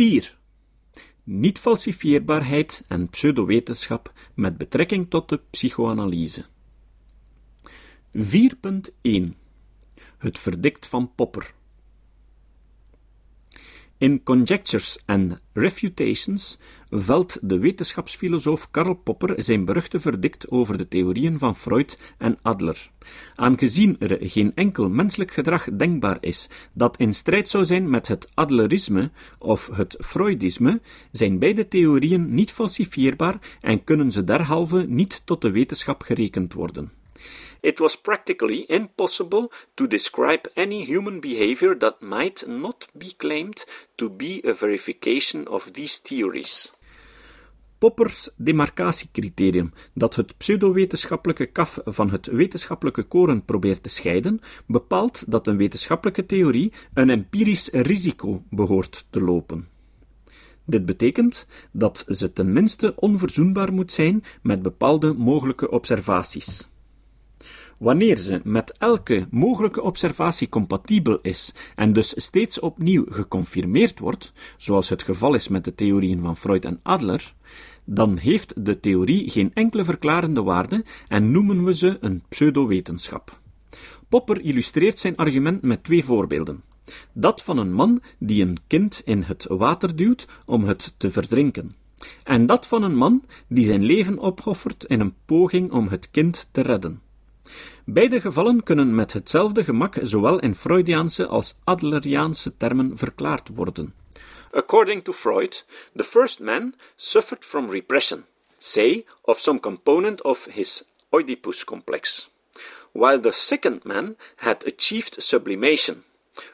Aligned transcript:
4. 0.00 0.38
Niet 1.24 1.58
falsifieerbaarheid 1.58 2.84
en 2.88 3.08
pseudowetenschap 3.08 4.12
met 4.34 4.58
betrekking 4.58 5.10
tot 5.10 5.28
de 5.28 5.40
psychoanalyse. 5.50 6.44
4.1 8.16 8.22
Het 10.18 10.38
verdict 10.38 10.86
van 10.86 11.14
Popper. 11.14 11.54
In 14.00 14.22
Conjectures 14.22 14.98
and 15.06 15.40
Refutations 15.52 16.58
velt 16.90 17.38
de 17.42 17.58
wetenschapsfilosoof 17.58 18.70
Karl 18.70 18.94
Popper 18.94 19.42
zijn 19.42 19.64
beruchte 19.64 20.00
verdict 20.00 20.50
over 20.50 20.78
de 20.78 20.88
theorieën 20.88 21.38
van 21.38 21.56
Freud 21.56 21.98
en 22.18 22.38
Adler. 22.42 22.90
Aangezien 23.34 23.96
er 23.98 24.18
geen 24.20 24.52
enkel 24.54 24.88
menselijk 24.88 25.30
gedrag 25.32 25.68
denkbaar 25.72 26.18
is 26.20 26.48
dat 26.72 26.96
in 26.96 27.14
strijd 27.14 27.48
zou 27.48 27.64
zijn 27.64 27.90
met 27.90 28.08
het 28.08 28.28
Adlerisme 28.34 29.10
of 29.38 29.70
het 29.72 29.96
Freudisme, 29.98 30.80
zijn 31.10 31.38
beide 31.38 31.68
theorieën 31.68 32.34
niet 32.34 32.50
falsifieerbaar 32.50 33.58
en 33.60 33.84
kunnen 33.84 34.12
ze 34.12 34.24
derhalve 34.24 34.84
niet 34.88 35.22
tot 35.24 35.42
de 35.42 35.50
wetenschap 35.50 36.02
gerekend 36.02 36.52
worden. 36.52 36.99
It 37.60 37.78
was 37.78 37.96
practically 37.96 38.64
impossible 38.68 39.50
to 39.74 39.86
describe 39.86 40.50
any 40.54 40.84
human 40.84 41.20
behavior 41.20 41.78
that 41.78 42.00
might 42.00 42.46
not 42.46 42.88
be 42.92 43.12
claimed 43.16 43.66
to 43.94 44.10
be 44.10 44.40
a 44.44 44.54
verification 44.54 45.48
of 45.48 45.70
these 45.72 46.00
theories. 46.02 46.72
Poppers 47.78 48.28
demarcatiecriterium, 48.36 49.72
dat 49.94 50.14
het 50.14 50.36
pseudowetenschappelijke 50.36 51.46
kaf 51.46 51.78
van 51.84 52.10
het 52.10 52.26
wetenschappelijke 52.26 53.02
koren 53.02 53.44
probeert 53.44 53.82
te 53.82 53.88
scheiden, 53.88 54.40
bepaalt 54.66 55.30
dat 55.30 55.46
een 55.46 55.56
wetenschappelijke 55.56 56.26
theorie 56.26 56.72
een 56.94 57.10
empirisch 57.10 57.68
risico 57.68 58.42
behoort 58.50 59.06
te 59.10 59.20
lopen. 59.20 59.68
Dit 60.64 60.86
betekent 60.86 61.46
dat 61.72 62.04
ze 62.08 62.32
tenminste 62.32 62.92
onverzoenbaar 62.96 63.72
moet 63.72 63.92
zijn 63.92 64.24
met 64.42 64.62
bepaalde 64.62 65.12
mogelijke 65.12 65.70
observaties. 65.70 66.69
Wanneer 67.80 68.18
ze 68.18 68.40
met 68.44 68.74
elke 68.78 69.26
mogelijke 69.30 69.82
observatie 69.82 70.48
compatibel 70.48 71.18
is 71.22 71.54
en 71.74 71.92
dus 71.92 72.24
steeds 72.24 72.60
opnieuw 72.60 73.04
geconfirmeerd 73.08 73.98
wordt, 73.98 74.32
zoals 74.56 74.88
het 74.88 75.02
geval 75.02 75.34
is 75.34 75.48
met 75.48 75.64
de 75.64 75.74
theorieën 75.74 76.20
van 76.20 76.36
Freud 76.36 76.64
en 76.64 76.80
Adler, 76.82 77.34
dan 77.84 78.16
heeft 78.16 78.64
de 78.64 78.80
theorie 78.80 79.30
geen 79.30 79.50
enkele 79.54 79.84
verklarende 79.84 80.42
waarde 80.42 80.84
en 81.08 81.30
noemen 81.30 81.64
we 81.64 81.74
ze 81.74 81.96
een 82.00 82.22
pseudowetenschap. 82.28 83.40
Popper 84.08 84.40
illustreert 84.40 84.98
zijn 84.98 85.16
argument 85.16 85.62
met 85.62 85.84
twee 85.84 86.04
voorbeelden. 86.04 86.62
Dat 87.12 87.42
van 87.42 87.58
een 87.58 87.72
man 87.72 88.02
die 88.18 88.42
een 88.42 88.58
kind 88.66 89.02
in 89.04 89.22
het 89.22 89.46
water 89.48 89.96
duwt 89.96 90.26
om 90.46 90.64
het 90.64 90.94
te 90.96 91.10
verdrinken, 91.10 91.76
en 92.24 92.46
dat 92.46 92.66
van 92.66 92.82
een 92.82 92.96
man 92.96 93.24
die 93.48 93.64
zijn 93.64 93.82
leven 93.82 94.18
opoffert 94.18 94.84
in 94.84 95.00
een 95.00 95.14
poging 95.24 95.72
om 95.72 95.88
het 95.88 96.10
kind 96.10 96.48
te 96.50 96.60
redden. 96.60 97.00
Beide 97.84 98.20
gevallen 98.20 98.62
kunnen 98.62 98.94
met 98.94 99.12
hetzelfde 99.12 99.64
gemak 99.64 99.96
zowel 100.02 100.38
in 100.38 100.54
Freudiaanse 100.54 101.26
als 101.26 101.54
Adleriaanse 101.64 102.56
termen 102.56 102.98
verklaard 102.98 103.48
worden. 103.54 103.94
According 104.52 105.02
to 105.04 105.12
Freud, 105.12 105.64
the 105.96 106.04
first 106.04 106.40
man 106.40 106.74
suffered 106.96 107.44
from 107.44 107.70
repression, 107.70 108.26
say, 108.58 109.04
of 109.22 109.40
some 109.40 109.60
component 109.60 110.22
of 110.22 110.44
his 110.44 110.84
Oedipus 111.10 111.64
complex, 111.64 112.28
while 112.92 113.20
the 113.20 113.32
second 113.32 113.84
man 113.84 114.16
had 114.36 114.66
achieved 114.66 115.22
sublimation. 115.22 116.04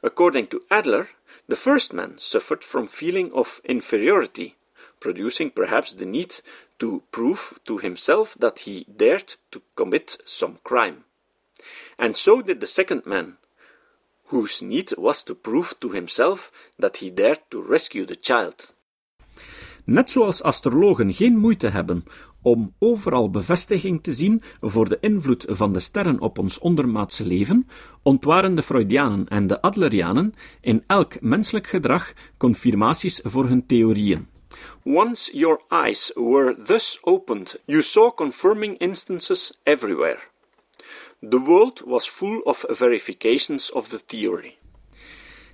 According 0.00 0.48
to 0.48 0.62
Adler, 0.68 1.08
the 1.48 1.56
first 1.56 1.92
man 1.92 2.18
suffered 2.18 2.64
from 2.64 2.86
feeling 2.86 3.32
of 3.32 3.60
inferiority, 3.64 4.54
producing 5.00 5.50
perhaps 5.50 5.94
the 5.94 6.06
need 6.06 6.42
to 6.78 7.02
prove 7.10 7.58
to 7.64 7.78
himself 7.78 8.34
that 8.38 8.58
he 8.58 8.86
dared 8.96 9.36
to 9.50 9.60
commit 9.74 10.18
some 10.24 10.58
crime. 10.62 11.04
And 11.96 12.16
so 12.16 12.42
did 12.42 12.60
the 12.60 12.66
second 12.66 13.04
man, 13.04 13.38
whose 14.22 14.64
need 14.64 14.94
was 14.96 15.22
to 15.22 15.34
prove 15.34 15.74
to 15.78 15.90
himself 15.90 16.50
that 16.78 16.96
he 16.96 17.14
dared 17.14 17.40
to 17.48 17.66
rescue 17.68 18.04
the 18.04 18.18
child. 18.20 18.74
Net 19.84 20.10
zoals 20.10 20.42
astrologen 20.42 21.12
geen 21.12 21.38
moeite 21.38 21.68
hebben 21.68 22.04
om 22.42 22.74
overal 22.78 23.30
bevestiging 23.30 24.02
te 24.02 24.12
zien 24.12 24.42
voor 24.60 24.88
de 24.88 24.98
invloed 25.00 25.44
van 25.48 25.72
de 25.72 25.80
sterren 25.80 26.20
op 26.20 26.38
ons 26.38 26.58
ondermaatse 26.58 27.26
leven, 27.26 27.68
ontwaren 28.02 28.54
de 28.54 28.62
Freudianen 28.62 29.28
en 29.28 29.46
de 29.46 29.60
Adlerianen 29.60 30.34
in 30.60 30.84
elk 30.86 31.20
menselijk 31.20 31.66
gedrag 31.66 32.12
confirmaties 32.36 33.20
voor 33.24 33.46
hun 33.46 33.66
theorieën. 33.66 34.28
Once 34.84 35.36
your 35.36 35.60
eyes 35.68 36.12
were 36.14 36.62
thus 36.62 36.98
opened, 37.02 37.60
you 37.64 37.82
saw 37.82 38.14
confirming 38.14 38.78
instances 38.78 39.52
everywhere. 39.62 40.18
The 41.28 41.40
world 41.40 41.82
was 41.86 42.08
full 42.08 42.40
of 42.44 42.64
verifications 42.68 43.72
of 43.72 43.88
the 43.88 44.00
theory. 44.06 44.56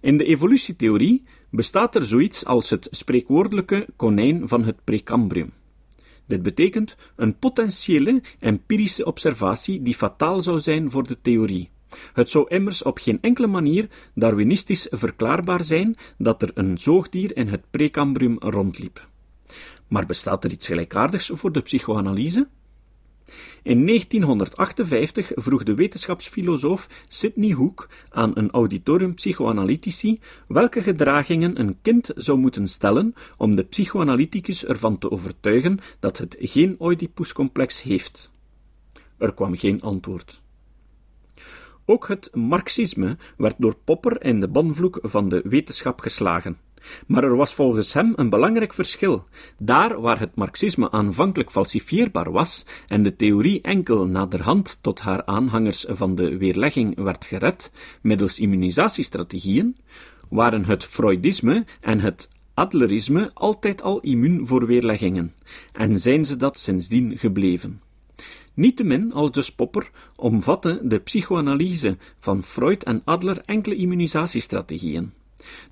In 0.00 0.16
de 0.16 0.24
evolutietheorie 0.24 1.24
bestaat 1.50 1.94
er 1.94 2.04
zoiets 2.04 2.44
als 2.44 2.70
het 2.70 2.88
spreekwoordelijke 2.90 3.86
konijn 3.96 4.48
van 4.48 4.64
het 4.64 4.84
Precambrium. 4.84 5.52
Dit 6.26 6.42
betekent 6.42 6.96
een 7.16 7.38
potentiële 7.38 8.22
empirische 8.38 9.04
observatie 9.04 9.82
die 9.82 9.94
fataal 9.94 10.40
zou 10.40 10.60
zijn 10.60 10.90
voor 10.90 11.06
de 11.06 11.20
theorie. 11.20 11.70
Het 12.12 12.30
zou 12.30 12.48
immers 12.48 12.82
op 12.82 12.98
geen 12.98 13.18
enkele 13.20 13.46
manier 13.46 13.88
darwinistisch 14.14 14.86
verklaarbaar 14.90 15.64
zijn 15.64 15.96
dat 16.18 16.42
er 16.42 16.50
een 16.54 16.78
zoogdier 16.78 17.36
in 17.36 17.48
het 17.48 17.70
Precambrium 17.70 18.36
rondliep. 18.38 19.08
Maar 19.88 20.06
bestaat 20.06 20.44
er 20.44 20.50
iets 20.50 20.66
gelijkaardigs 20.66 21.30
voor 21.32 21.52
de 21.52 21.60
psychoanalyse? 21.60 22.48
In 23.62 23.86
1958 23.86 25.32
vroeg 25.34 25.62
de 25.62 25.74
wetenschapsfilosoof 25.74 26.88
Sidney 27.08 27.52
Hook 27.52 27.88
aan 28.10 28.30
een 28.34 28.50
auditorium 28.50 29.14
psychoanalytici 29.14 30.20
welke 30.46 30.82
gedragingen 30.82 31.60
een 31.60 31.78
kind 31.82 32.10
zou 32.14 32.38
moeten 32.38 32.68
stellen 32.68 33.14
om 33.36 33.54
de 33.54 33.62
psychoanalyticus 33.62 34.64
ervan 34.64 34.98
te 34.98 35.10
overtuigen 35.10 35.78
dat 36.00 36.18
het 36.18 36.36
geen 36.40 36.76
Oedipuscomplex 36.78 37.82
heeft. 37.82 38.30
Er 39.18 39.34
kwam 39.34 39.56
geen 39.56 39.82
antwoord. 39.82 40.40
Ook 41.84 42.08
het 42.08 42.30
marxisme 42.34 43.16
werd 43.36 43.54
door 43.58 43.76
Popper 43.84 44.24
in 44.24 44.40
de 44.40 44.48
banvloek 44.48 44.98
van 45.02 45.28
de 45.28 45.42
wetenschap 45.44 46.00
geslagen. 46.00 46.58
Maar 47.06 47.24
er 47.24 47.36
was 47.36 47.54
volgens 47.54 47.92
hem 47.92 48.12
een 48.16 48.30
belangrijk 48.30 48.74
verschil. 48.74 49.24
Daar 49.58 50.00
waar 50.00 50.18
het 50.18 50.34
marxisme 50.34 50.90
aanvankelijk 50.90 51.50
falsifieerbaar 51.50 52.32
was 52.32 52.66
en 52.86 53.02
de 53.02 53.16
theorie 53.16 53.60
enkel 53.60 54.06
naderhand 54.06 54.78
tot 54.80 55.00
haar 55.00 55.24
aanhangers 55.24 55.84
van 55.88 56.14
de 56.14 56.36
weerlegging 56.36 56.96
werd 56.96 57.24
gered 57.24 57.70
middels 58.02 58.38
immunisatiestrategieën, 58.38 59.76
waren 60.28 60.64
het 60.64 60.84
Freudisme 60.84 61.64
en 61.80 62.00
het 62.00 62.28
Adlerisme 62.54 63.30
altijd 63.34 63.82
al 63.82 64.00
immuun 64.00 64.46
voor 64.46 64.66
weerleggingen, 64.66 65.34
en 65.72 65.98
zijn 65.98 66.24
ze 66.24 66.36
dat 66.36 66.58
sindsdien 66.58 67.18
gebleven. 67.18 67.80
Niettemin, 68.54 69.12
als 69.12 69.30
dus 69.30 69.52
Popper, 69.52 69.90
omvatte 70.16 70.80
de 70.82 70.98
psychoanalyse 70.98 71.96
van 72.18 72.42
Freud 72.42 72.82
en 72.82 73.02
Adler 73.04 73.42
enkele 73.44 73.76
immunisatiestrategieën. 73.76 75.12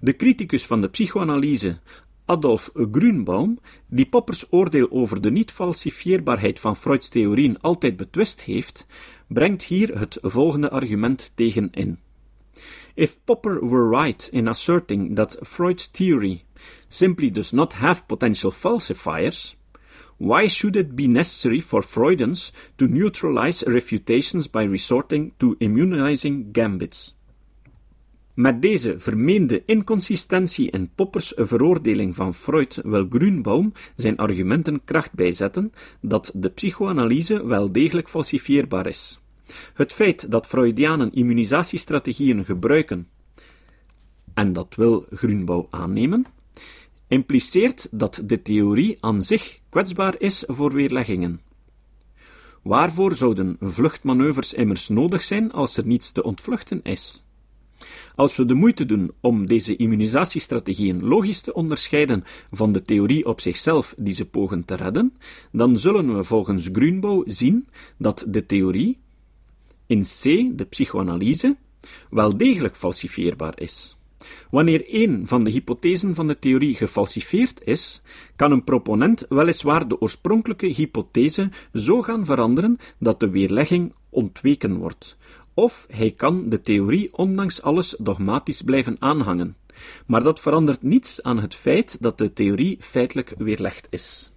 De 0.00 0.16
criticus 0.16 0.66
van 0.66 0.80
de 0.80 0.88
psychoanalyse, 0.88 1.78
Adolf 2.24 2.70
Grünbaum, 2.74 3.58
die 3.88 4.06
Poppers 4.06 4.44
oordeel 4.50 4.90
over 4.90 5.20
de 5.20 5.30
niet-falsifieerbaarheid 5.30 6.60
van 6.60 6.76
Freuds 6.76 7.08
theorieën 7.08 7.60
altijd 7.60 7.96
betwist 7.96 8.40
heeft, 8.40 8.86
brengt 9.28 9.62
hier 9.62 9.98
het 9.98 10.18
volgende 10.22 10.70
argument 10.70 11.32
tegen 11.34 11.68
in. 11.70 11.98
If 12.94 13.16
Popper 13.24 13.68
were 13.68 13.88
right 13.88 14.28
in 14.32 14.48
asserting 14.48 15.16
that 15.16 15.38
Freud's 15.42 15.88
theory 15.88 16.44
simply 16.88 17.30
does 17.30 17.52
not 17.52 17.72
have 17.72 18.06
potential 18.06 18.50
falsifiers, 18.50 19.56
why 20.18 20.48
should 20.48 20.76
it 20.76 20.94
be 20.94 21.06
necessary 21.06 21.60
for 21.60 21.82
Freudians 21.82 22.52
to 22.76 22.86
neutralize 22.86 23.64
refutations 23.66 24.50
by 24.50 24.62
resorting 24.64 25.32
to 25.38 25.56
immunizing 25.58 26.52
gambits? 26.52 27.14
Met 28.40 28.62
deze 28.62 28.98
vermeende 28.98 29.62
inconsistentie 29.64 30.70
in 30.70 30.90
Poppers 30.94 31.32
veroordeling 31.36 32.16
van 32.16 32.34
Freud 32.34 32.80
wil 32.84 33.06
Grünbaum 33.08 33.72
zijn 33.96 34.16
argumenten 34.16 34.84
kracht 34.84 35.12
bijzetten 35.12 35.72
dat 36.00 36.32
de 36.34 36.48
psychoanalyse 36.48 37.46
wel 37.46 37.72
degelijk 37.72 38.08
falsifieerbaar 38.08 38.86
is. 38.86 39.20
Het 39.74 39.92
feit 39.92 40.30
dat 40.30 40.46
Freudianen 40.46 41.12
immunisatiestrategieën 41.12 42.44
gebruiken, 42.44 43.08
en 44.34 44.52
dat 44.52 44.74
wil 44.74 45.06
Grünbaum 45.10 45.66
aannemen, 45.70 46.26
impliceert 47.08 47.88
dat 47.90 48.22
de 48.24 48.42
theorie 48.42 48.96
aan 49.00 49.22
zich 49.22 49.60
kwetsbaar 49.68 50.14
is 50.18 50.44
voor 50.46 50.72
weerleggingen. 50.72 51.40
Waarvoor 52.62 53.14
zouden 53.14 53.56
vluchtmanoeuvres 53.60 54.54
immers 54.54 54.88
nodig 54.88 55.22
zijn 55.22 55.52
als 55.52 55.76
er 55.76 55.86
niets 55.86 56.12
te 56.12 56.22
ontvluchten 56.22 56.80
is? 56.82 57.24
Als 58.14 58.36
we 58.36 58.44
de 58.44 58.54
moeite 58.54 58.86
doen 58.86 59.10
om 59.20 59.46
deze 59.46 59.76
immunisatiestrategieën 59.76 61.02
logisch 61.02 61.40
te 61.40 61.52
onderscheiden 61.52 62.24
van 62.50 62.72
de 62.72 62.82
theorie 62.82 63.26
op 63.26 63.40
zichzelf 63.40 63.94
die 63.98 64.12
ze 64.12 64.26
pogen 64.26 64.64
te 64.64 64.74
redden, 64.74 65.12
dan 65.52 65.78
zullen 65.78 66.16
we 66.16 66.24
volgens 66.24 66.68
Grunbouw 66.72 67.22
zien 67.26 67.68
dat 67.98 68.24
de 68.28 68.46
theorie, 68.46 68.98
in 69.86 70.02
C 70.02 70.22
de 70.58 70.66
psychoanalyse, 70.68 71.56
wel 72.10 72.36
degelijk 72.36 72.76
falsifieerbaar 72.76 73.60
is. 73.60 73.96
Wanneer 74.50 74.84
een 74.86 75.26
van 75.26 75.44
de 75.44 75.50
hypothesen 75.50 76.14
van 76.14 76.26
de 76.26 76.38
theorie 76.38 76.74
gefalsifieerd 76.74 77.60
is, 77.64 78.02
kan 78.36 78.52
een 78.52 78.64
proponent 78.64 79.26
weliswaar 79.28 79.88
de 79.88 80.00
oorspronkelijke 80.00 80.66
hypothese 80.66 81.48
zo 81.72 82.02
gaan 82.02 82.26
veranderen 82.26 82.78
dat 82.98 83.20
de 83.20 83.30
weerlegging 83.30 83.92
ontweken 84.08 84.76
wordt, 84.76 85.16
of 85.54 85.86
hij 85.90 86.10
kan 86.10 86.48
de 86.48 86.60
theorie 86.60 87.08
ondanks 87.12 87.62
alles 87.62 87.96
dogmatisch 87.98 88.62
blijven 88.62 88.96
aanhangen. 88.98 89.56
Maar 90.06 90.22
dat 90.22 90.40
verandert 90.40 90.82
niets 90.82 91.22
aan 91.22 91.38
het 91.38 91.54
feit 91.54 91.96
dat 92.00 92.18
de 92.18 92.32
theorie 92.32 92.76
feitelijk 92.80 93.34
weerlegd 93.38 93.86
is. 93.90 94.32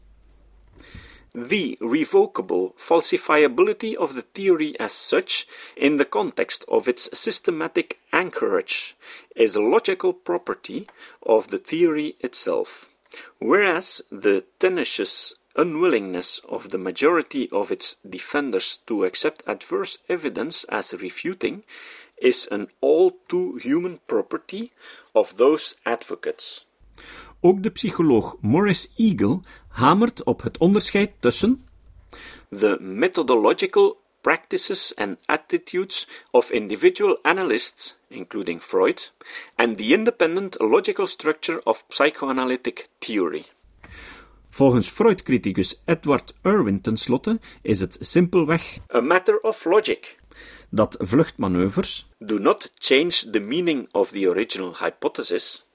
The 1.50 1.76
revocable 1.80 2.74
falsifiability 2.76 3.96
of 3.96 4.14
the 4.14 4.24
theory 4.32 4.76
as 4.78 5.08
such, 5.08 5.48
in 5.76 5.98
the 5.98 6.06
context 6.06 6.66
of 6.66 6.88
its 6.88 7.10
systematic 7.12 7.98
anchorage, 8.12 8.94
is 9.36 9.56
a 9.56 9.62
logical 9.62 10.14
property 10.14 10.86
of 11.20 11.48
the 11.48 11.58
theory 11.62 12.16
itself, 12.20 12.88
whereas 13.40 14.04
the 14.12 14.44
tenacious 14.58 15.34
unwillingness 15.56 16.42
of 16.46 16.70
the 16.70 16.78
majority 16.78 17.50
of 17.52 17.72
its 17.72 17.96
defenders 18.10 18.80
to 18.86 19.04
accept 19.04 19.44
adverse 19.48 20.00
evidence 20.08 20.66
as 20.70 20.94
refuting 20.94 21.64
is 22.18 22.48
an 22.52 22.68
all 22.82 23.12
too 23.28 23.56
human 23.56 24.00
property 24.08 24.72
of 25.14 25.38
those 25.38 25.76
advocates. 25.86 26.66
Ook 27.42 27.64
de 27.64 27.70
psycholoog 27.70 28.36
Morris 28.42 28.92
Eagle 28.98 29.40
hamert 29.68 30.24
op 30.24 30.42
het 30.42 30.58
onderscheid 30.58 31.12
tussen 31.20 31.60
the 32.50 32.78
methodological 32.80 33.98
practices 34.22 34.94
and 34.96 35.18
attitudes 35.26 36.08
of 36.32 36.52
individual 36.52 37.18
analysts, 37.24 37.96
including 38.10 38.62
Freud, 38.62 39.12
and 39.56 39.78
the 39.78 39.94
independent 39.94 40.62
logical 40.62 41.08
structure 41.08 41.62
of 41.64 41.84
psychoanalytic 41.90 42.90
theory. 43.00 43.46
Volgens 44.54 44.90
Freud-criticus 44.90 45.82
Edward 45.86 46.34
Irwin 46.44 46.82
tenslotte 46.82 47.40
is 47.62 47.80
het 47.80 47.98
simpelweg 48.00 48.78
a 48.94 49.02
matter 49.02 49.40
of 49.40 49.66
logic. 49.66 50.20
dat 50.70 50.96
vluchtmanoeuvres 51.00 52.10
do 52.20 52.38
not 52.38 52.72
change 52.76 53.30
the 53.30 53.40
meaning 53.40 53.88
of 53.92 54.12
the 54.12 54.30
original 54.30 54.76
hypothesis, 54.78 55.66